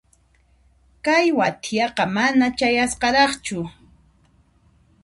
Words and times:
Kay 1.05 1.27
wathiaqa 1.39 2.03
mana 2.15 2.45
chayasqaraqchu. 2.57 3.59